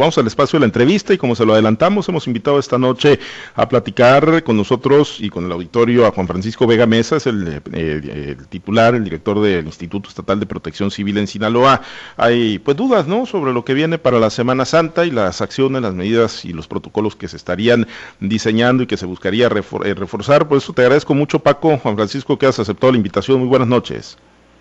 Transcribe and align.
Vamos 0.00 0.16
al 0.16 0.28
espacio 0.28 0.58
de 0.58 0.60
la 0.60 0.66
entrevista 0.66 1.12
y 1.12 1.18
como 1.18 1.34
se 1.34 1.44
lo 1.44 1.54
adelantamos, 1.54 2.08
hemos 2.08 2.28
invitado 2.28 2.60
esta 2.60 2.78
noche 2.78 3.18
a 3.56 3.68
platicar 3.68 4.44
con 4.44 4.56
nosotros 4.56 5.18
y 5.18 5.28
con 5.28 5.44
el 5.44 5.50
auditorio 5.50 6.06
a 6.06 6.12
Juan 6.12 6.28
Francisco 6.28 6.68
Vega 6.68 6.86
Mesa, 6.86 7.16
es 7.16 7.26
el, 7.26 7.60
eh, 7.72 8.36
titular, 8.48 8.94
el 8.94 9.02
director 9.02 9.40
del 9.40 9.66
Instituto 9.66 10.08
Estatal 10.08 10.38
de 10.38 10.46
Protección 10.46 10.92
Civil 10.92 11.18
en 11.18 11.26
Sinaloa. 11.26 11.80
Hay 12.16 12.60
pues 12.60 12.76
dudas, 12.76 13.08
¿no? 13.08 13.26
Sobre 13.26 13.52
lo 13.52 13.64
que 13.64 13.74
viene 13.74 13.98
para 13.98 14.20
la 14.20 14.30
Semana 14.30 14.64
Santa 14.66 15.04
y 15.04 15.10
las 15.10 15.42
acciones, 15.42 15.82
las 15.82 15.94
medidas 15.94 16.44
y 16.44 16.52
los 16.52 16.68
protocolos 16.68 17.16
que 17.16 17.26
se 17.26 17.36
estarían 17.36 17.88
diseñando 18.20 18.84
y 18.84 18.86
que 18.86 18.96
se 18.96 19.04
buscaría 19.04 19.46
eh, 19.46 19.94
reforzar. 19.94 20.46
Por 20.46 20.58
eso 20.58 20.72
te 20.72 20.82
agradezco 20.82 21.12
mucho, 21.12 21.40
Paco, 21.40 21.76
Juan 21.76 21.96
Francisco, 21.96 22.38
que 22.38 22.46
has 22.46 22.60
aceptado 22.60 22.92
la 22.92 22.98
invitación. 22.98 23.40
Muy 23.40 23.48
buenas 23.48 23.66
noches. 23.66 24.16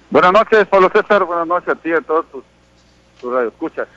Buenas 0.09 0.33
noches, 0.33 0.65
Pablo 0.65 0.89
César. 0.91 1.23
Buenas 1.25 1.45
noches 1.45 1.69
a 1.69 1.75
ti 1.75 1.89
y 1.89 1.93
a 1.93 2.01
todos 2.01 2.25
tus 2.31 2.43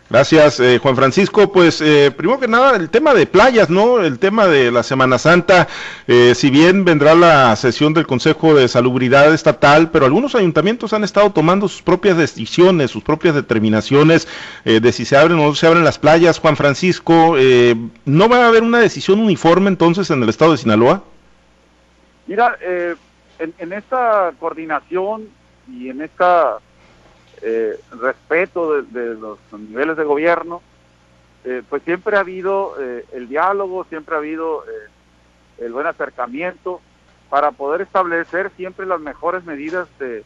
Gracias, 0.08 0.60
eh, 0.60 0.78
Juan 0.78 0.96
Francisco. 0.96 1.52
Pues 1.52 1.80
eh, 1.80 2.10
primero 2.16 2.40
que 2.40 2.48
nada, 2.48 2.76
el 2.76 2.88
tema 2.90 3.14
de 3.14 3.26
playas, 3.26 3.68
¿no? 3.68 4.00
El 4.00 4.18
tema 4.18 4.46
de 4.46 4.70
la 4.70 4.82
Semana 4.82 5.18
Santa, 5.18 5.68
eh, 6.06 6.34
si 6.34 6.50
bien 6.50 6.84
vendrá 6.84 7.14
la 7.14 7.54
sesión 7.56 7.92
del 7.92 8.06
Consejo 8.06 8.54
de 8.54 8.68
Salubridad 8.68 9.32
Estatal, 9.32 9.90
pero 9.90 10.06
algunos 10.06 10.34
ayuntamientos 10.34 10.92
han 10.92 11.04
estado 11.04 11.30
tomando 11.30 11.68
sus 11.68 11.82
propias 11.82 12.16
decisiones, 12.16 12.90
sus 12.90 13.02
propias 13.02 13.34
determinaciones 13.34 14.26
de 14.64 14.92
si 14.92 15.04
se 15.04 15.16
abren 15.16 15.38
o 15.38 15.46
no 15.48 15.54
se 15.54 15.66
abren 15.66 15.84
las 15.84 15.98
playas. 15.98 16.38
Juan 16.38 16.56
Francisco, 16.56 17.36
¿no 18.04 18.28
va 18.28 18.44
a 18.44 18.48
haber 18.48 18.62
una 18.62 18.78
decisión 18.78 19.20
uniforme 19.20 19.68
entonces 19.68 20.10
en 20.10 20.22
el 20.22 20.28
estado 20.28 20.52
de 20.52 20.58
Sinaloa? 20.58 21.02
Mira, 22.26 22.56
en, 23.38 23.54
en 23.58 23.72
esta 23.72 24.32
coordinación 24.38 25.28
y 25.68 25.88
en 25.88 26.02
esta 26.02 26.58
eh, 27.42 27.80
respeto 27.98 28.82
de, 28.82 29.14
los 29.14 29.38
niveles 29.52 29.96
de 29.96 30.04
gobierno, 30.04 30.60
eh, 31.44 31.62
pues 31.68 31.82
siempre 31.84 32.16
ha 32.16 32.20
habido 32.20 32.74
eh, 32.78 33.06
el 33.12 33.28
diálogo, 33.28 33.84
siempre 33.88 34.14
ha 34.14 34.18
habido 34.18 34.62
el 35.58 35.72
buen 35.72 35.86
acercamiento 35.86 36.80
para 37.30 37.52
poder 37.52 37.80
establecer 37.80 38.50
siempre 38.56 38.84
las 38.84 39.00
mejores 39.00 39.44
medidas 39.44 39.88
de, 39.98 40.22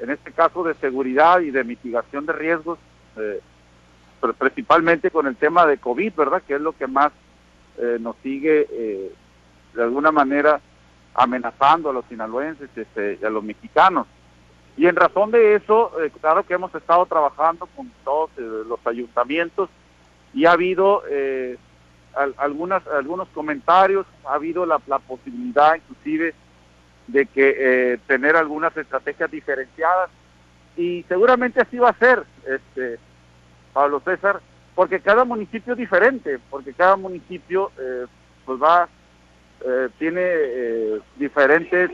en 0.00 0.10
este 0.10 0.32
caso, 0.32 0.64
de 0.64 0.74
seguridad 0.74 1.40
y 1.40 1.50
de 1.50 1.62
mitigación 1.62 2.26
de 2.26 2.32
riesgos, 2.32 2.78
pero 4.20 4.32
principalmente 4.34 5.10
con 5.10 5.26
el 5.26 5.36
tema 5.36 5.66
de 5.66 5.78
COVID, 5.78 6.12
¿verdad? 6.14 6.42
Que 6.46 6.54
es 6.54 6.60
lo 6.60 6.72
que 6.72 6.86
más 6.86 7.12
nos 8.00 8.16
sigue 8.22 8.66
de 9.74 9.82
alguna 9.82 10.10
manera 10.10 10.60
amenazando 11.14 11.90
a 11.90 11.92
los 11.92 12.04
sinaloenses 12.06 12.70
este, 12.74 13.18
y 13.20 13.24
a 13.24 13.30
los 13.30 13.44
mexicanos. 13.44 14.06
Y 14.78 14.86
en 14.86 14.94
razón 14.94 15.32
de 15.32 15.56
eso, 15.56 15.90
eh, 16.00 16.12
claro 16.20 16.46
que 16.46 16.54
hemos 16.54 16.72
estado 16.72 17.04
trabajando 17.04 17.66
con 17.74 17.90
todos 18.04 18.30
eh, 18.38 18.42
los 18.42 18.78
ayuntamientos 18.86 19.68
y 20.32 20.46
ha 20.46 20.52
habido 20.52 21.02
eh, 21.10 21.58
algunas, 22.36 22.86
algunos 22.86 23.26
comentarios, 23.30 24.06
ha 24.24 24.34
habido 24.34 24.64
la, 24.64 24.78
posibilidad 24.78 25.74
inclusive 25.74 26.32
de 27.08 27.26
que 27.26 27.98
tener 28.06 28.36
algunas 28.36 28.76
estrategias 28.76 29.30
diferenciadas 29.30 30.10
y 30.76 31.04
seguramente 31.08 31.60
así 31.60 31.78
va 31.78 31.90
a 31.90 31.98
ser, 31.98 32.24
este, 32.46 32.98
Pablo 33.72 34.00
César, 34.04 34.40
porque 34.76 35.00
cada 35.00 35.24
municipio 35.24 35.72
es 35.72 35.78
diferente, 35.78 36.38
porque 36.50 36.72
cada 36.72 36.96
municipio 36.96 37.72
pues 38.44 38.62
va, 38.62 38.88
tiene 39.98 41.00
diferentes 41.16 41.90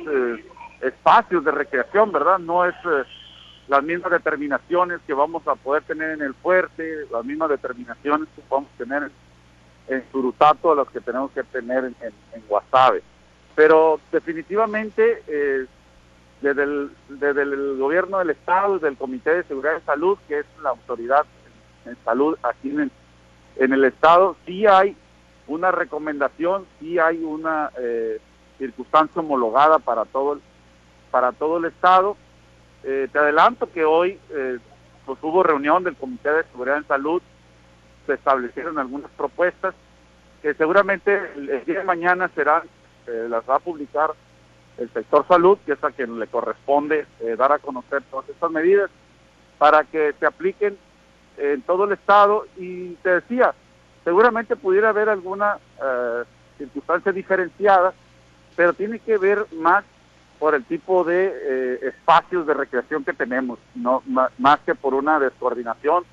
espacios 0.84 1.44
de 1.44 1.50
recreación, 1.50 2.12
¿verdad? 2.12 2.38
No 2.38 2.64
es 2.64 2.74
eh, 2.84 3.04
las 3.68 3.82
mismas 3.82 4.12
determinaciones 4.12 5.00
que 5.06 5.14
vamos 5.14 5.46
a 5.48 5.54
poder 5.54 5.82
tener 5.84 6.10
en 6.10 6.22
el 6.22 6.34
fuerte, 6.34 7.06
las 7.10 7.24
mismas 7.24 7.48
determinaciones 7.48 8.28
que 8.34 8.42
podemos 8.42 8.70
tener 8.76 9.10
en, 9.88 10.04
Surutato, 10.12 10.74
las 10.74 10.88
que 10.88 11.00
tenemos 11.00 11.30
que 11.32 11.42
tener 11.44 11.84
en, 11.84 11.96
en. 12.02 12.14
Pero 13.54 14.00
definitivamente, 14.10 15.22
eh, 15.26 15.66
desde, 16.40 16.62
el, 16.62 16.90
el 17.20 17.78
gobierno 17.78 18.18
del 18.18 18.30
Estado, 18.30 18.74
desde 18.74 18.88
el 18.88 18.96
Comité 18.96 19.34
de 19.34 19.44
Seguridad 19.44 19.74
de 19.74 19.80
Salud, 19.82 20.18
que 20.28 20.40
es 20.40 20.46
la 20.62 20.70
autoridad 20.70 21.24
en, 21.86 21.96
salud 22.04 22.36
aquí 22.42 22.70
en, 22.70 22.90
en 23.56 23.72
el 23.72 23.84
Estado, 23.84 24.36
sí 24.44 24.66
hay 24.66 24.96
una 25.46 25.70
recomendación, 25.70 26.66
sí 26.80 26.98
hay 26.98 27.22
una 27.22 27.70
eh, 27.78 28.18
circunstancia 28.58 29.20
homologada 29.20 29.78
para 29.78 30.04
todo 30.04 30.34
el 30.34 30.40
para 31.14 31.30
todo 31.30 31.58
el 31.58 31.66
Estado. 31.66 32.16
Eh, 32.82 33.06
te 33.12 33.20
adelanto 33.20 33.70
que 33.70 33.84
hoy 33.84 34.18
eh, 34.30 34.58
pues 35.06 35.16
hubo 35.22 35.44
reunión 35.44 35.84
del 35.84 35.94
Comité 35.94 36.28
de 36.32 36.42
Seguridad 36.42 36.78
en 36.78 36.88
Salud, 36.88 37.22
se 38.04 38.14
establecieron 38.14 38.80
algunas 38.80 39.12
propuestas 39.12 39.76
que 40.42 40.54
seguramente 40.54 41.16
el, 41.36 41.64
día 41.66 41.78
de 41.78 41.84
mañana 41.84 42.28
serán, 42.34 42.62
eh, 43.06 43.28
las 43.30 43.48
va 43.48 43.54
a 43.54 43.60
publicar 43.60 44.10
el 44.76 44.90
sector 44.92 45.24
salud, 45.28 45.56
que 45.64 45.74
es 45.74 45.84
a 45.84 45.92
quien 45.92 46.18
le 46.18 46.26
corresponde 46.26 47.06
dar 47.38 47.52
a 47.52 47.60
conocer 47.60 48.02
todas 48.10 48.28
estas 48.28 48.50
medidas 48.50 48.90
para 49.56 49.84
que 49.84 50.14
se 50.18 50.26
apliquen 50.26 50.76
en 51.38 51.62
todo 51.62 51.84
el 51.84 51.92
Estado 51.92 52.44
y 52.56 52.94
te 53.04 53.20
decía, 53.20 53.54
seguramente 54.02 54.56
pudiera 54.56 54.88
haber 54.88 55.08
alguna 55.08 55.58
circunstancia 56.58 57.12
diferenciada, 57.12 57.94
pero 58.56 58.72
tiene 58.72 58.98
que 58.98 59.16
ver 59.16 59.46
más 59.52 59.84
por 60.38 60.54
el 60.54 60.64
tipo 60.64 61.04
de 61.04 61.32
eh, 61.32 61.78
espacios 61.88 62.46
de 62.46 62.54
recreación 62.54 63.04
que 63.04 63.12
tenemos, 63.12 63.58
no 63.74 64.02
más 64.38 64.60
que 64.60 64.74
por 64.74 64.94
una 64.94 65.18
descoordinación 65.18 66.04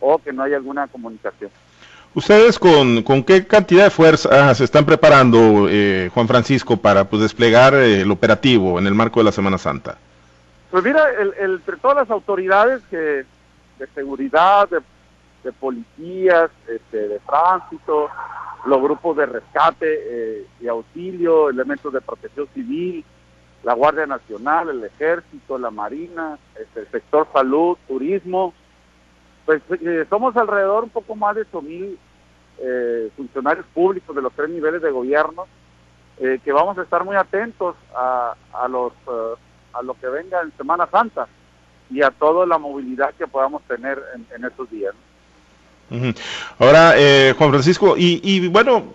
o 0.00 0.18
que 0.18 0.32
no 0.32 0.42
hay 0.42 0.54
alguna 0.54 0.86
comunicación. 0.88 1.50
¿Ustedes 2.14 2.58
con, 2.58 3.02
con 3.02 3.22
qué 3.22 3.46
cantidad 3.46 3.84
de 3.84 3.90
fuerza 3.90 4.54
se 4.54 4.64
están 4.64 4.86
preparando, 4.86 5.66
eh, 5.68 6.10
Juan 6.14 6.26
Francisco, 6.26 6.78
para 6.78 7.04
pues, 7.04 7.22
desplegar 7.22 7.74
eh, 7.74 8.00
el 8.00 8.10
operativo 8.10 8.78
en 8.78 8.86
el 8.86 8.94
marco 8.94 9.20
de 9.20 9.24
la 9.24 9.32
Semana 9.32 9.58
Santa? 9.58 9.98
Pues 10.70 10.82
mira, 10.82 11.10
el, 11.10 11.34
entre 11.38 11.76
todas 11.76 11.98
las 11.98 12.10
autoridades 12.10 12.82
que, 12.90 13.24
de 13.78 13.86
seguridad, 13.94 14.68
de, 14.68 14.80
policías, 15.52 16.50
este, 16.66 17.08
de 17.08 17.20
tránsito, 17.20 18.08
los 18.64 18.82
grupos 18.82 19.16
de 19.16 19.26
rescate 19.26 20.44
y 20.60 20.66
auxilio, 20.66 21.50
elementos 21.50 21.92
de 21.92 22.00
protección 22.00 22.48
civil, 22.52 23.04
la 23.62 23.74
Guardia 23.74 24.06
Nacional, 24.06 24.68
el 24.68 24.84
Ejército, 24.84 25.58
la 25.58 25.70
Marina, 25.70 26.38
este, 26.60 26.80
el 26.80 26.90
sector 26.90 27.26
salud, 27.32 27.76
turismo. 27.88 28.54
Pues 29.44 29.62
eh, 29.70 30.06
somos 30.08 30.36
alrededor 30.36 30.84
un 30.84 30.90
poco 30.90 31.14
más 31.14 31.34
de 31.36 31.42
8 31.42 31.62
mil 31.62 31.98
eh, 32.58 33.10
funcionarios 33.16 33.66
públicos 33.74 34.14
de 34.14 34.22
los 34.22 34.32
tres 34.32 34.50
niveles 34.50 34.82
de 34.82 34.90
gobierno 34.90 35.46
eh, 36.18 36.38
que 36.44 36.52
vamos 36.52 36.78
a 36.78 36.82
estar 36.82 37.04
muy 37.04 37.16
atentos 37.16 37.76
a, 37.94 38.34
a 38.52 38.68
los 38.68 38.92
a 39.72 39.82
lo 39.82 39.94
que 39.94 40.06
venga 40.06 40.40
en 40.40 40.56
Semana 40.56 40.88
Santa 40.90 41.28
y 41.90 42.02
a 42.02 42.10
toda 42.10 42.46
la 42.46 42.56
movilidad 42.56 43.14
que 43.14 43.26
podamos 43.26 43.62
tener 43.64 44.02
en, 44.14 44.26
en 44.34 44.44
estos 44.44 44.70
días. 44.70 44.94
Ahora, 46.58 46.94
Juan 47.36 47.50
Francisco, 47.50 47.94
y, 47.96 48.20
y 48.24 48.48
bueno, 48.48 48.94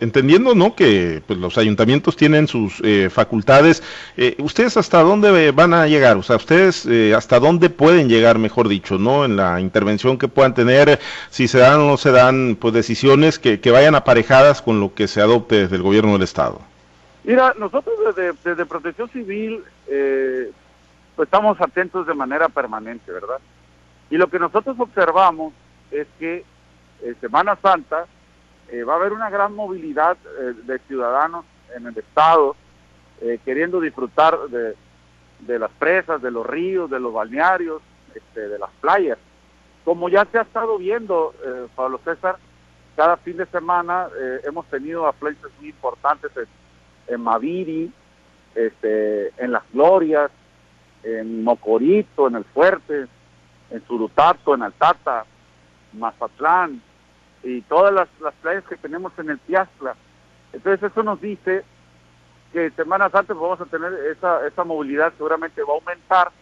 entendiendo 0.00 0.54
no 0.54 0.74
que 0.74 1.22
pues, 1.26 1.38
los 1.38 1.58
ayuntamientos 1.58 2.16
tienen 2.16 2.48
sus 2.48 2.80
eh, 2.84 3.08
facultades. 3.10 3.82
Eh, 4.16 4.36
ustedes 4.38 4.76
hasta 4.76 5.02
dónde 5.02 5.50
van 5.52 5.74
a 5.74 5.86
llegar 5.86 6.16
o 6.16 6.22
sea 6.22 6.36
ustedes 6.36 6.86
eh, 6.86 7.14
hasta 7.14 7.38
dónde 7.38 7.70
pueden 7.70 8.08
llegar 8.08 8.38
mejor 8.38 8.68
dicho 8.68 8.98
no 8.98 9.24
en 9.24 9.36
la 9.36 9.60
intervención 9.60 10.18
que 10.18 10.28
puedan 10.28 10.54
tener 10.54 10.98
si 11.30 11.48
se 11.48 11.58
dan 11.58 11.80
o 11.80 11.86
no 11.88 11.96
se 11.96 12.10
dan 12.10 12.56
pues 12.60 12.74
decisiones 12.74 13.38
que, 13.38 13.60
que 13.60 13.70
vayan 13.70 13.94
aparejadas 13.94 14.62
con 14.62 14.80
lo 14.80 14.94
que 14.94 15.08
se 15.08 15.20
adopte 15.20 15.56
desde 15.56 15.76
el 15.76 15.82
gobierno 15.82 16.12
del 16.12 16.22
estado 16.22 16.60
mira 17.24 17.54
nosotros 17.58 17.94
desde, 18.16 18.66
Protección 18.66 19.08
Civil 19.10 19.62
pues 19.86 21.26
estamos 21.26 21.60
atentos 21.60 22.06
de 22.06 22.14
manera 22.14 22.48
permanente 22.48 23.10
verdad 23.12 23.38
y 24.10 24.16
lo 24.16 24.28
que 24.28 24.38
nosotros 24.38 24.76
observamos 24.78 25.52
es 25.90 26.06
que 26.18 26.44
Semana 27.20 27.56
Santa 27.60 28.06
eh, 28.70 28.84
va 28.84 28.94
a 28.94 28.96
haber 28.96 29.12
una 29.12 29.30
gran 29.30 29.54
movilidad 29.54 30.16
eh, 30.40 30.54
de 30.64 30.78
ciudadanos 30.80 31.44
en 31.74 31.86
el 31.86 31.96
estado 31.96 32.54
eh, 33.20 33.38
queriendo 33.44 33.80
disfrutar 33.80 34.38
de, 34.48 35.58
las 35.58 35.70
presas, 35.72 36.20
de 36.20 36.30
los 36.30 36.46
ríos, 36.46 36.90
de 36.90 37.00
los 37.00 37.12
balnearios, 37.12 37.80
este, 38.14 38.48
de 38.48 38.58
las 38.58 38.70
playas. 38.80 39.18
Como 39.84 40.08
ya 40.08 40.26
se 40.26 40.38
ha 40.38 40.42
estado 40.42 40.76
viendo, 40.76 41.34
Pablo 41.74 41.98
César, 42.04 42.36
cada 42.94 43.16
fin 43.16 43.38
de 43.38 43.46
semana 43.46 44.08
hemos 44.44 44.66
tenido 44.66 45.06
afluencias 45.06 45.50
muy 45.58 45.70
importantes 45.70 46.30
en, 47.06 47.20
Maviri, 47.20 47.90
este, 48.54 49.28
en 49.42 49.52
Las 49.52 49.62
Glorias, 49.72 50.30
en 51.02 51.42
Mocorito, 51.42 52.28
en 52.28 52.34
El 52.34 52.44
Fuerte, 52.44 53.06
en 53.70 53.86
Surutato, 53.86 54.54
en 54.54 54.62
Altata, 54.62 55.24
Mazatlán, 55.94 56.82
y 57.42 57.62
todas 57.62 57.92
las, 57.92 58.08
playas 58.42 58.64
que 58.64 58.76
tenemos 58.76 59.12
en 59.18 59.30
el 59.30 59.38
Piazla. 59.38 59.96
Entonces 60.52 60.90
eso 60.90 61.02
nos 61.02 61.20
dice 61.20 61.64
que 62.52 62.70
semanas 62.70 63.14
antes 63.14 63.36
vamos 63.36 63.60
a 63.60 63.66
tener 63.66 63.92
esa, 64.10 64.46
esa 64.46 64.64
movilidad, 64.64 65.12
seguramente 65.16 65.62
va 65.62 65.74
a 65.74 65.76
aumentar 65.76 66.32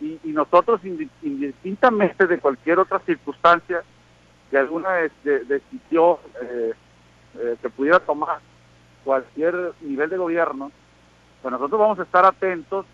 y, 0.00 0.18
nosotros 0.24 0.80
indistintamente 0.84 2.26
de 2.26 2.38
cualquier 2.38 2.78
otra 2.78 2.98
circunstancia, 3.00 3.82
que 4.50 4.58
alguna 4.58 4.90
decisión 5.22 6.18
eh, 6.42 6.72
eh, 7.38 7.56
que 7.60 7.70
pudiera 7.70 7.98
tomar 7.98 8.38
cualquier 9.04 9.72
nivel 9.80 10.10
de 10.10 10.16
gobierno, 10.16 10.70
pues 11.42 11.52
nosotros 11.52 11.80
vamos 11.80 11.98
a 11.98 12.02
estar 12.02 12.24
atentos, 12.24 12.86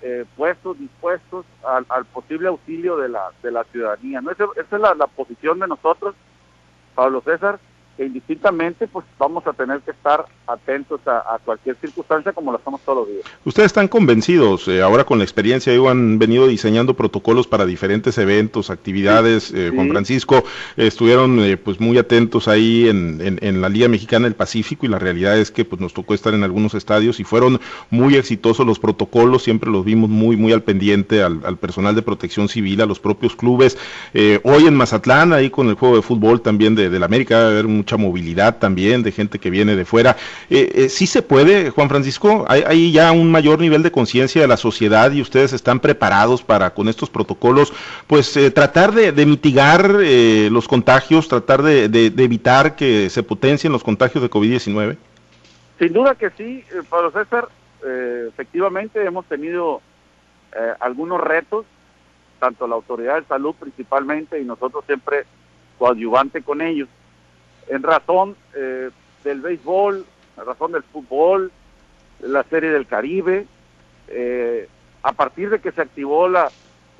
eh, 0.00 0.24
puestos, 0.36 0.78
dispuestos 0.78 1.44
al, 1.64 2.04
posible 2.06 2.48
auxilio 2.48 2.96
de 2.96 3.08
la, 3.08 3.30
de 3.42 3.50
la 3.50 3.64
ciudadanía. 3.64 4.20
¿no? 4.20 4.30
Esa, 4.30 4.44
esa 4.56 4.76
es 4.76 4.82
la, 4.82 4.94
la 4.94 5.06
posición 5.06 5.58
de 5.58 5.68
nosotros, 5.68 6.14
Pablo 6.98 7.20
César, 7.20 7.60
indistintamente 8.04 8.86
pues 8.86 9.04
vamos 9.18 9.46
a 9.46 9.52
tener 9.52 9.80
que 9.80 9.90
estar 9.90 10.24
atentos 10.46 11.00
a, 11.06 11.38
cualquier 11.44 11.76
circunstancia 11.76 12.32
como 12.32 12.52
lo 12.52 12.58
hacemos 12.58 12.80
todos 12.82 12.98
los 12.98 13.08
días. 13.08 13.24
Ustedes 13.44 13.66
están 13.66 13.88
convencidos, 13.88 14.68
eh, 14.68 14.82
ahora 14.82 15.04
con 15.04 15.18
la 15.18 15.24
experiencia, 15.24 15.72
han 15.88 16.18
venido 16.18 16.46
diseñando 16.46 16.94
protocolos 16.94 17.46
para 17.46 17.64
diferentes 17.64 18.18
eventos, 18.18 18.70
actividades, 18.70 19.52
eh, 19.54 19.70
Juan 19.74 19.88
Francisco, 19.88 20.44
estuvieron 20.76 21.38
eh, 21.40 21.56
pues 21.56 21.80
muy 21.80 21.98
atentos 21.98 22.48
ahí 22.48 22.88
en, 22.88 23.38
en, 23.40 23.60
la 23.60 23.68
Liga 23.68 23.88
Mexicana 23.88 24.24
del 24.24 24.34
Pacífico 24.34 24.86
y 24.86 24.88
la 24.88 24.98
realidad 24.98 25.38
es 25.38 25.50
que 25.50 25.64
pues 25.64 25.80
nos 25.80 25.94
tocó 25.94 26.14
estar 26.14 26.34
en 26.34 26.44
algunos 26.44 26.74
estadios 26.74 27.20
y 27.20 27.24
fueron 27.24 27.60
muy 27.90 28.16
exitosos 28.16 28.66
los 28.66 28.78
protocolos, 28.78 29.42
siempre 29.42 29.70
los 29.70 29.84
vimos 29.84 30.10
muy, 30.10 30.36
muy 30.36 30.52
al 30.52 30.62
pendiente 30.62 31.22
al, 31.22 31.56
personal 31.58 31.94
de 31.94 32.02
protección 32.02 32.48
civil, 32.48 32.80
a 32.80 32.86
los 32.86 33.00
propios 33.00 33.34
clubes. 33.34 33.78
hoy 34.44 34.66
en 34.66 34.74
Mazatlán, 34.74 35.32
ahí 35.32 35.50
con 35.50 35.68
el 35.68 35.74
juego 35.74 35.96
de 35.96 36.02
fútbol 36.02 36.40
también 36.40 36.74
de, 36.74 36.90
de 36.90 36.98
la 36.98 37.06
América, 37.06 37.36
va 37.36 37.44
a 37.44 37.48
haber 37.48 37.66
un 37.66 37.84
mucha 37.88 37.96
movilidad 37.96 38.58
también 38.58 39.02
de 39.02 39.12
gente 39.12 39.38
que 39.38 39.48
viene 39.48 39.74
de 39.74 39.86
fuera. 39.86 40.16
Eh, 40.50 40.70
eh, 40.74 40.88
¿Sí 40.90 41.06
se 41.06 41.22
puede, 41.22 41.70
Juan 41.70 41.88
Francisco? 41.88 42.44
¿Hay, 42.46 42.92
ya 42.92 43.12
un 43.12 43.30
mayor 43.30 43.60
nivel 43.60 43.82
de 43.82 43.90
conciencia 43.90 44.42
de 44.42 44.48
la 44.48 44.58
sociedad 44.58 45.10
y 45.10 45.22
ustedes 45.22 45.54
están 45.54 45.80
preparados 45.80 46.42
para, 46.42 46.74
con 46.74 46.88
estos 46.88 47.08
protocolos, 47.08 47.72
pues 48.06 48.36
eh, 48.36 48.50
tratar 48.50 48.92
de, 48.92 49.12
mitigar 49.24 49.88
los 50.50 50.68
contagios, 50.68 51.28
tratar 51.28 51.62
de, 51.62 52.12
evitar 52.18 52.76
que 52.76 53.08
se 53.08 53.22
potencien 53.22 53.72
los 53.72 53.82
contagios 53.82 54.22
de 54.22 54.28
COVID-19? 54.28 54.96
Sin 55.78 55.92
duda 55.92 56.14
que 56.14 56.30
sí, 56.36 56.64
Pablo 56.90 57.10
César. 57.10 57.48
efectivamente 58.28 59.02
hemos 59.02 59.24
tenido 59.26 59.80
algunos 60.80 61.20
retos, 61.20 61.64
tanto 62.38 62.66
la 62.66 62.74
autoridad 62.74 63.16
de 63.16 63.24
salud 63.24 63.54
principalmente 63.58 64.40
y 64.40 64.44
nosotros 64.44 64.84
siempre 64.86 65.24
coadyuvante 65.78 66.42
con 66.42 66.60
ellos 66.60 66.88
en 67.68 67.82
razón 67.82 68.36
eh, 68.54 68.90
del 69.24 69.40
béisbol, 69.40 70.04
en 70.36 70.46
razón 70.46 70.72
del 70.72 70.82
fútbol, 70.82 71.52
la 72.20 72.42
Serie 72.44 72.70
del 72.70 72.86
Caribe, 72.86 73.46
eh, 74.08 74.68
a 75.02 75.12
partir 75.12 75.50
de 75.50 75.60
que 75.60 75.72
se 75.72 75.82
activó 75.82 76.28
la, 76.28 76.50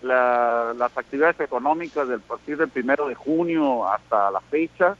las 0.03 0.97
actividades 0.97 1.41
económicas 1.41 2.09
del 2.09 2.21
partir 2.21 2.57
del 2.57 2.69
primero 2.69 3.09
de 3.09 3.15
junio 3.15 3.89
hasta 3.89 4.31
la 4.31 4.41
fecha, 4.41 4.97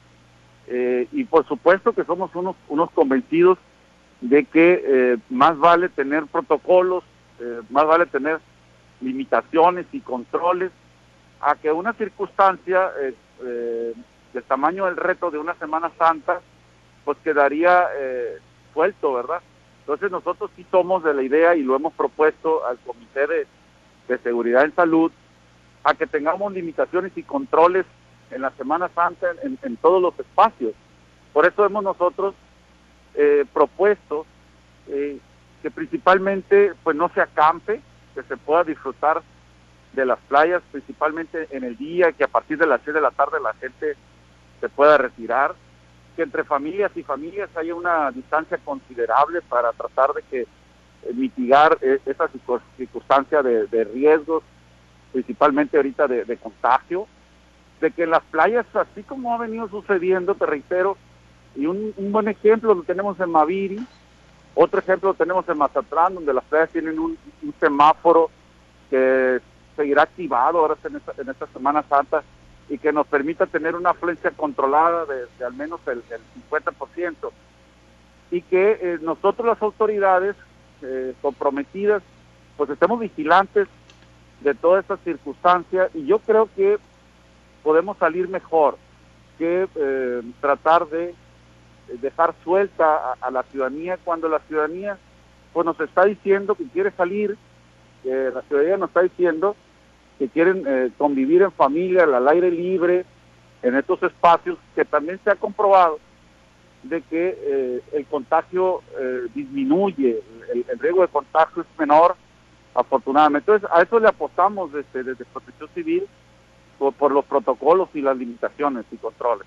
eh, 0.67 1.07
y 1.11 1.23
por 1.23 1.47
supuesto 1.47 1.93
que 1.93 2.03
somos 2.03 2.35
unos, 2.35 2.55
unos 2.67 2.91
convencidos 2.91 3.57
de 4.21 4.43
que 4.43 5.17
más 5.29 5.57
vale 5.57 5.87
tener 5.87 6.25
protocolos, 6.25 7.05
más 7.69 7.85
vale 7.85 8.05
tener 8.05 8.39
limitaciones 8.99 9.85
y 9.93 10.01
controles 10.01 10.71
a 11.39 11.55
que 11.55 11.71
una 11.71 11.93
circunstancia 11.93 12.91
del 14.33 14.43
tamaño 14.43 14.85
del 14.85 14.97
reto 14.97 15.31
de 15.31 15.37
una 15.37 15.55
Semana 15.55 15.91
Santa, 15.97 16.41
pues 17.05 17.17
quedaría 17.23 17.87
eh, 17.97 18.37
suelto, 18.73 19.13
¿verdad? 19.13 19.41
Entonces 19.81 20.11
nosotros 20.11 20.51
sí 20.55 20.65
somos 20.69 21.03
de 21.03 21.13
la 21.13 21.23
idea 21.23 21.55
y 21.55 21.63
lo 21.63 21.75
hemos 21.75 21.93
propuesto 21.93 22.65
al 22.65 22.77
Comité 22.79 23.25
de, 23.27 23.47
Seguridad 24.23 24.65
en 24.65 24.73
Salud, 24.73 25.11
a 25.83 25.93
que 25.93 26.07
tengamos 26.07 26.51
limitaciones 26.51 27.11
y 27.15 27.21
controles 27.21 27.85
en 28.31 28.41
la 28.41 28.49
Semana 28.51 28.89
Santa 28.95 29.27
en, 29.43 29.77
todos 29.77 30.01
los 30.01 30.19
espacios. 30.19 30.73
Por 31.31 31.45
eso 31.45 31.63
hemos 31.63 31.83
nosotros 31.83 32.33
eh, 33.13 33.45
propuesto 33.53 34.25
eh, 34.87 35.19
que 35.61 35.71
principalmente 35.71 36.73
pues 36.83 36.95
no 36.95 37.09
se 37.09 37.21
acampe, 37.21 37.81
que 38.15 38.23
se 38.23 38.37
pueda 38.37 38.63
disfrutar 38.63 39.21
de 39.93 40.05
las 40.05 40.19
playas 40.27 40.61
principalmente 40.71 41.47
en 41.51 41.63
el 41.63 41.77
día, 41.77 42.11
que 42.11 42.23
a 42.23 42.27
partir 42.27 42.57
de 42.57 42.67
las 42.67 42.81
6 42.83 42.95
de 42.95 43.01
la 43.01 43.11
tarde 43.11 43.39
la 43.41 43.53
gente 43.55 43.95
se 44.59 44.69
pueda 44.69 44.97
retirar, 44.97 45.55
que 46.15 46.23
entre 46.23 46.43
familias 46.43 46.91
y 46.95 47.03
familias 47.03 47.49
haya 47.55 47.73
una 47.73 48.11
distancia 48.11 48.57
considerable 48.63 49.41
para 49.41 49.71
tratar 49.71 50.13
de 50.13 50.21
que 50.23 50.41
eh, 50.41 51.13
mitigar 51.13 51.77
eh, 51.81 51.99
esa 52.05 52.29
circunstancia 52.75 53.41
de, 53.41 53.83
riesgos, 53.85 54.43
principalmente 55.13 55.77
ahorita 55.77 56.07
de, 56.07 56.37
contagio, 56.37 57.07
de 57.79 57.91
que 57.91 58.03
en 58.03 58.09
las 58.09 58.23
playas, 58.23 58.65
así 58.75 59.03
como 59.03 59.33
ha 59.33 59.37
venido 59.37 59.69
sucediendo, 59.69 60.35
te 60.35 60.45
reitero, 60.45 60.97
y 61.55 61.65
un, 61.65 61.93
buen 61.97 62.27
ejemplo 62.27 62.73
lo 62.73 62.83
tenemos 62.83 63.19
en 63.19 63.31
Maviri, 63.31 63.79
otro 64.55 64.79
ejemplo 64.79 65.09
lo 65.09 65.15
tenemos 65.15 65.47
en 65.47 65.57
Mazatlán, 65.57 66.15
donde 66.15 66.33
las 66.33 66.43
playas 66.43 66.69
tienen 66.69 66.99
un, 66.99 67.17
semáforo 67.59 68.29
que 68.89 69.39
seguirá 69.77 70.03
activado 70.03 70.59
ahora 70.59 70.75
en 70.83 70.97
esta, 70.97 71.13
en 71.17 71.29
esta 71.29 71.47
Semana 71.47 71.83
Santa, 71.83 72.23
y 72.69 72.77
que 72.77 72.93
nos 72.93 73.07
permita 73.07 73.47
tener 73.47 73.75
una 73.75 73.91
afluencia 73.91 74.31
controlada 74.31 75.05
de, 75.05 75.45
al 75.45 75.53
menos 75.53 75.81
el, 75.87 76.03
50% 76.49 77.31
y 78.31 78.41
que 78.43 78.79
eh, 78.81 78.99
nosotros 79.01 79.47
las 79.47 79.61
autoridades 79.61 80.35
eh, 80.83 81.13
comprometidas 81.21 82.03
pues 82.57 82.69
estemos 82.69 82.99
vigilantes 82.99 83.67
de 84.41 84.53
todas 84.53 84.83
estas 84.83 84.99
circunstancias 85.01 85.89
y 85.95 86.05
yo 86.05 86.19
creo 86.19 86.47
que 86.55 86.77
podemos 87.63 87.97
salir 87.97 88.29
mejor 88.29 88.77
que 89.37 89.67
eh, 89.73 90.21
tratar 90.39 90.87
de 90.87 91.15
dejar 92.01 92.35
suelta 92.43 93.13
a, 93.19 93.31
la 93.31 93.43
ciudadanía 93.43 93.97
cuando 94.03 94.29
la 94.29 94.39
ciudadanía 94.39 94.97
pues 95.53 95.65
nos 95.65 95.79
está 95.79 96.05
diciendo 96.05 96.53
que 96.53 96.65
quiere 96.65 96.91
salir, 96.91 97.35
que 98.03 98.29
la 98.31 98.43
ciudadanía 98.43 98.77
nos 98.77 98.89
está 98.89 99.01
diciendo 99.01 99.55
que 100.19 100.27
quieren 100.27 100.63
eh, 100.67 100.91
convivir 100.97 101.41
en 101.41 101.51
familia, 101.53 102.03
al 102.03 102.27
aire 102.27 102.51
libre, 102.51 103.05
en 103.63 103.75
estos 103.75 104.03
espacios, 104.03 104.57
que 104.75 104.83
también 104.83 105.19
se 105.23 105.31
ha 105.31 105.35
comprobado 105.35 105.97
de 106.83 107.01
que 107.03 107.37
eh, 107.41 107.81
el 107.93 108.05
contagio 108.05 108.81
eh, 108.99 109.27
disminuye, 109.33 110.21
el, 110.53 110.79
riesgo 110.79 111.01
de 111.01 111.07
contagio 111.07 111.61
es 111.61 111.79
menor, 111.79 112.15
afortunadamente. 112.75 113.49
Entonces, 113.49 113.69
a 113.73 113.81
eso 113.81 113.99
le 113.99 114.09
apostamos 114.09 114.71
desde, 114.73 115.03
desde 115.03 115.25
Protección 115.25 115.69
Civil 115.73 116.03
por 116.97 117.11
los 117.11 117.25
protocolos 117.25 117.89
y 117.93 118.01
las 118.01 118.15
limitaciones 118.15 118.85
y 118.91 118.97
controles. 118.97 119.45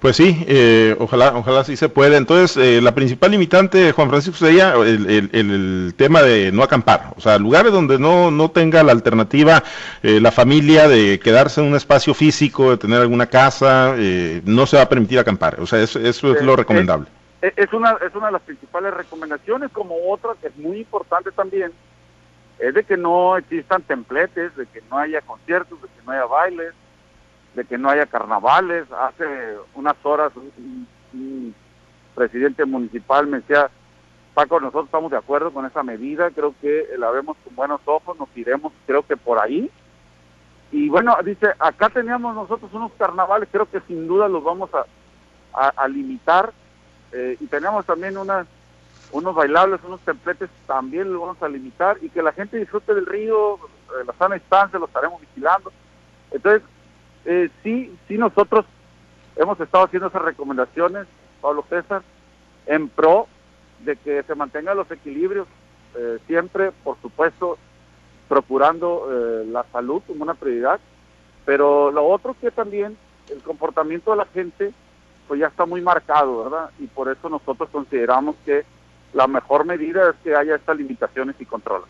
Pues 0.00 0.16
sí, 0.16 0.44
eh, 0.46 0.96
ojalá, 0.98 1.34
ojalá 1.36 1.64
sí 1.64 1.76
se 1.76 1.88
pueda. 1.88 2.16
Entonces, 2.16 2.56
eh, 2.56 2.80
la 2.80 2.94
principal 2.94 3.30
limitante, 3.30 3.92
Juan 3.92 4.08
Francisco, 4.08 4.38
sería 4.38 4.74
el, 4.74 5.94
tema 5.96 6.22
de 6.22 6.52
no 6.52 6.62
acampar. 6.62 7.12
O 7.16 7.20
sea, 7.20 7.38
lugares 7.38 7.72
donde 7.72 7.98
no, 7.98 8.30
no 8.30 8.50
tenga 8.50 8.82
la 8.82 8.92
alternativa 8.92 9.62
eh, 10.02 10.20
la 10.20 10.32
familia 10.32 10.88
de 10.88 11.18
quedarse 11.18 11.60
en 11.60 11.68
un 11.68 11.76
espacio 11.76 12.14
físico, 12.14 12.70
de 12.70 12.76
tener 12.78 13.00
alguna 13.00 13.26
casa, 13.26 13.94
no 14.44 14.66
se 14.66 14.76
va 14.76 14.84
a 14.84 14.88
permitir 14.88 15.18
acampar. 15.18 15.60
O 15.60 15.66
sea, 15.66 15.80
eso, 15.80 15.98
eso 15.98 16.32
es 16.32 16.42
lo 16.42 16.56
recomendable. 16.56 17.08
Es, 17.42 17.72
una, 17.72 17.96
es 18.04 18.14
una 18.14 18.26
de 18.26 18.32
las 18.32 18.42
principales 18.42 18.94
recomendaciones, 18.94 19.70
como 19.70 19.94
otra 20.10 20.32
que 20.40 20.48
es 20.48 20.56
muy 20.56 20.78
importante 20.78 21.30
también, 21.32 21.70
es 22.58 22.74
de 22.74 22.84
que 22.84 22.96
no 22.96 23.36
existan 23.36 23.82
templetes, 23.82 24.56
de 24.56 24.66
que 24.66 24.82
no 24.90 24.98
haya 24.98 25.20
conciertos, 25.20 25.80
de 25.82 25.88
que 25.88 26.04
no 26.06 26.12
haya 26.12 26.24
bailes, 26.24 26.72
de 27.56 27.64
que 27.64 27.78
no 27.78 27.88
haya 27.90 28.06
carnavales. 28.06 28.86
Hace 28.92 29.24
unas 29.74 29.96
horas 30.04 30.30
un, 30.36 30.86
presidente 32.14 32.64
municipal 32.64 33.26
me 33.26 33.38
decía, 33.38 33.68
Paco, 34.32 34.58
nosotros 34.60 34.86
estamos 34.86 35.10
de 35.10 35.18
acuerdo 35.18 35.52
con 35.52 35.66
esa 35.66 35.82
medida, 35.82 36.30
creo 36.30 36.54
que 36.60 36.86
la 36.98 37.10
vemos 37.10 37.36
con 37.44 37.54
buenos 37.54 37.80
ojos, 37.84 38.18
nos 38.18 38.34
iremos, 38.36 38.72
creo 38.86 39.02
que 39.06 39.16
por 39.16 39.38
ahí. 39.38 39.70
Y 40.72 40.88
bueno, 40.88 41.14
dice, 41.24 41.48
acá 41.58 41.90
teníamos 41.90 42.34
nosotros 42.34 42.72
unos 42.72 42.92
carnavales, 42.98 43.48
creo 43.52 43.68
que 43.70 43.80
sin 43.80 44.06
duda 44.06 44.28
los 44.28 44.42
vamos 44.44 44.70
a, 44.74 45.68
a, 45.68 45.88
limitar. 45.88 46.52
Eh, 47.12 47.36
y 47.38 47.46
teníamos 47.46 47.84
también 47.86 48.16
unos 48.16 49.34
bailables, 49.34 49.80
unos 49.84 50.00
templetes, 50.00 50.50
también 50.66 51.12
los 51.12 51.20
vamos 51.20 51.42
a 51.42 51.48
limitar. 51.48 51.98
Y 52.02 52.08
que 52.08 52.22
la 52.22 52.32
gente 52.32 52.58
disfrute 52.58 52.94
del 52.94 53.06
río, 53.06 53.58
de 53.98 54.04
la 54.04 54.12
sana 54.14 54.36
instancia, 54.36 54.78
lo 54.78 54.86
estaremos 54.86 55.20
vigilando. 55.20 55.70
Entonces, 56.30 56.62
eh, 57.26 57.50
sí, 57.62 57.96
sí 58.08 58.16
nosotros 58.16 58.64
hemos 59.36 59.58
estado 59.60 59.84
haciendo 59.84 60.08
esas 60.08 60.22
recomendaciones, 60.22 61.06
Pablo 61.40 61.64
César, 61.68 62.02
en 62.66 62.88
pro 62.88 63.26
de 63.80 63.96
que 63.96 64.22
se 64.22 64.34
mantengan 64.34 64.76
los 64.76 64.90
equilibrios, 64.90 65.46
eh, 65.96 66.18
siempre, 66.26 66.72
por 66.84 67.00
supuesto, 67.02 67.58
procurando 68.28 69.08
eh, 69.10 69.46
la 69.46 69.64
salud 69.72 70.02
como 70.06 70.22
una 70.22 70.34
prioridad, 70.34 70.80
pero 71.44 71.90
lo 71.90 72.06
otro 72.06 72.34
que 72.40 72.50
también 72.50 72.96
el 73.30 73.42
comportamiento 73.42 74.12
de 74.12 74.16
la 74.16 74.26
gente 74.26 74.72
pues 75.28 75.40
ya 75.40 75.48
está 75.48 75.66
muy 75.66 75.80
marcado, 75.80 76.44
¿verdad? 76.44 76.70
Y 76.78 76.86
por 76.86 77.10
eso 77.10 77.28
nosotros 77.28 77.68
consideramos 77.70 78.36
que 78.44 78.64
la 79.12 79.26
mejor 79.26 79.64
medida 79.64 80.10
es 80.10 80.16
que 80.22 80.36
haya 80.36 80.54
estas 80.54 80.76
limitaciones 80.76 81.34
y 81.40 81.44
controles. 81.44 81.88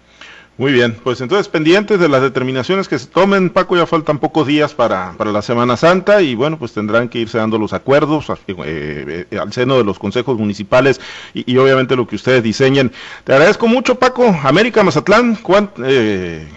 Muy 0.59 0.73
bien, 0.73 0.97
pues 1.05 1.21
entonces 1.21 1.49
pendientes 1.49 2.01
de 2.01 2.09
las 2.09 2.23
determinaciones 2.23 2.89
que 2.89 2.99
se 2.99 3.09
tomen, 3.09 3.51
Paco, 3.51 3.77
ya 3.77 3.85
faltan 3.85 4.19
pocos 4.19 4.47
días 4.47 4.73
para, 4.73 5.13
para 5.19 5.31
la 5.31 5.43
Semana 5.43 5.77
Santa 5.77 6.23
y 6.23 6.35
bueno, 6.35 6.59
pues 6.59 6.73
tendrán 6.73 7.11
que 7.11 7.19
irse 7.19 7.37
dando 7.37 7.59
los 7.59 7.75
acuerdos 7.75 8.31
eh, 8.31 9.27
eh, 9.31 9.39
al 9.39 9.53
seno 9.53 9.77
de 9.77 9.85
los 9.85 9.99
consejos 9.99 10.39
municipales 10.39 10.99
y, 11.35 11.59
obviamente 11.59 11.95
lo 11.95 12.07
que 12.07 12.17
ustedes 12.17 12.43
diseñen. 12.43 12.91
Te 13.25 13.35
agradezco 13.35 13.67
mucho, 13.67 13.97
Paco. 13.97 14.35
América 14.45 14.83
Mazatlán, 14.83 15.39
eh, 15.85 16.49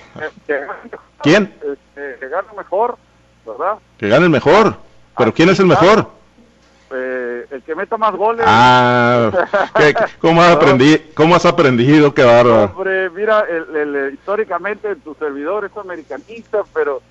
¿quién? 1.21 1.53
Este, 1.61 2.19
que 2.21 2.29
gane 2.29 2.47
mejor, 2.55 2.97
¿verdad? 3.45 3.79
Que 3.97 4.07
gane 4.07 4.23
el 4.25 4.31
mejor, 4.31 4.77
pero 5.17 5.33
¿quién 5.33 5.49
es 5.49 5.59
el 5.59 5.65
mejor? 5.65 6.18
Eh, 6.91 7.45
el 7.51 7.61
que 7.61 7.75
meta 7.75 7.97
más 7.97 8.15
goles. 8.15 8.45
Ah, 8.47 9.29
cómo, 10.19 10.41
has 10.41 10.51
aprendido, 10.55 10.99
¿cómo 11.13 11.35
has 11.35 11.45
aprendido? 11.45 12.13
Qué 12.13 12.23
bárbaro. 12.23 12.73
Hombre, 12.75 13.09
mira, 13.11 13.45
el, 13.47 14.11
históricamente 14.13 14.95
tu 14.97 15.13
servidor 15.15 15.65
es 15.65 15.77
americanista, 15.77 16.63
pero 16.73 17.01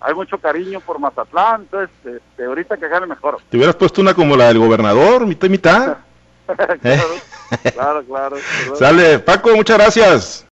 hay 0.00 0.14
mucho 0.14 0.38
cariño 0.38 0.80
por 0.80 0.98
Mazatlán, 0.98 1.62
entonces 1.62 1.90
este, 2.04 2.44
ahorita 2.44 2.76
que 2.76 2.88
gane 2.88 3.06
mejor. 3.06 3.38
¿Te 3.50 3.56
hubieras 3.56 3.74
puesto 3.74 4.00
una 4.00 4.14
como 4.14 4.36
la 4.36 4.48
del 4.48 4.58
gobernador, 4.58 5.26
mitad 5.26 5.48
y 5.48 5.50
mitad? 5.50 5.96
claro, 6.46 7.14
claro, 7.62 8.04
claro. 8.06 8.36
Sale, 8.78 9.18
Paco, 9.18 9.54
muchas 9.56 9.78
gracias. 9.78 10.42